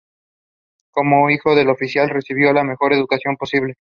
[0.89, 3.69] Como hijo de oficial, recibió la mejor educación disponible.